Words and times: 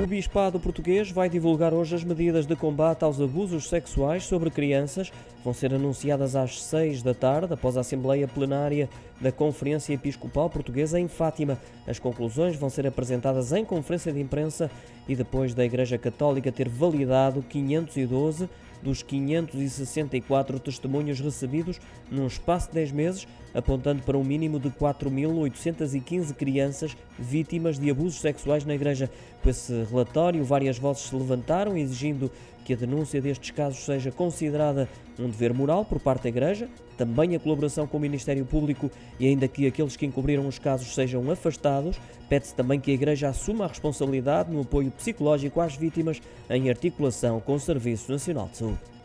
O 0.00 0.06
Bispado 0.06 0.60
Português 0.60 1.10
vai 1.10 1.28
divulgar 1.28 1.74
hoje 1.74 1.96
as 1.96 2.04
medidas 2.04 2.46
de 2.46 2.54
combate 2.54 3.02
aos 3.02 3.20
abusos 3.20 3.68
sexuais 3.68 4.22
sobre 4.22 4.48
crianças. 4.48 5.10
Vão 5.42 5.52
ser 5.52 5.74
anunciadas 5.74 6.36
às 6.36 6.62
6 6.62 7.02
da 7.02 7.12
tarde, 7.12 7.52
após 7.52 7.76
a 7.76 7.80
Assembleia 7.80 8.28
Plenária 8.28 8.88
da 9.20 9.32
Conferência 9.32 9.92
Episcopal 9.92 10.48
Portuguesa 10.48 11.00
em 11.00 11.08
Fátima. 11.08 11.58
As 11.84 11.98
conclusões 11.98 12.54
vão 12.54 12.70
ser 12.70 12.86
apresentadas 12.86 13.52
em 13.52 13.64
conferência 13.64 14.12
de 14.12 14.20
imprensa 14.20 14.70
e 15.08 15.16
depois 15.16 15.52
da 15.52 15.64
Igreja 15.64 15.98
Católica 15.98 16.52
ter 16.52 16.68
validado 16.68 17.42
512 17.42 18.48
dos 18.82 19.02
564 19.02 20.58
testemunhos 20.60 21.20
recebidos 21.20 21.80
num 22.10 22.26
espaço 22.26 22.68
de 22.68 22.74
10 22.74 22.92
meses, 22.92 23.28
apontando 23.54 24.02
para 24.02 24.16
um 24.16 24.24
mínimo 24.24 24.58
de 24.58 24.70
4.815 24.70 26.34
crianças 26.34 26.96
vítimas 27.18 27.78
de 27.78 27.90
abusos 27.90 28.20
sexuais 28.20 28.64
na 28.64 28.74
Igreja. 28.74 29.10
Com 29.42 29.50
esse 29.50 29.84
relatório, 29.90 30.44
várias 30.44 30.78
vozes 30.78 31.04
se 31.04 31.14
levantaram 31.14 31.76
exigindo 31.76 32.30
que 32.68 32.74
a 32.74 32.76
denúncia 32.76 33.18
destes 33.18 33.50
casos 33.50 33.82
seja 33.82 34.12
considerada 34.12 34.86
um 35.18 35.30
dever 35.30 35.54
moral 35.54 35.86
por 35.86 35.98
parte 35.98 36.24
da 36.24 36.28
Igreja, 36.28 36.68
também 36.98 37.34
a 37.34 37.40
colaboração 37.40 37.86
com 37.86 37.96
o 37.96 38.00
Ministério 38.00 38.44
Público 38.44 38.90
e 39.18 39.26
ainda 39.26 39.48
que 39.48 39.66
aqueles 39.66 39.96
que 39.96 40.04
encobriram 40.04 40.46
os 40.46 40.58
casos 40.58 40.94
sejam 40.94 41.30
afastados, 41.30 41.98
pede-se 42.28 42.54
também 42.54 42.78
que 42.78 42.90
a 42.90 42.94
Igreja 42.94 43.30
assuma 43.30 43.64
a 43.64 43.68
responsabilidade 43.68 44.52
no 44.52 44.60
apoio 44.60 44.90
psicológico 44.90 45.62
às 45.62 45.76
vítimas 45.76 46.20
em 46.50 46.68
articulação 46.68 47.40
com 47.40 47.54
o 47.54 47.60
Serviço 47.60 48.12
Nacional 48.12 48.50
de 48.52 48.58
Saúde. 48.58 48.97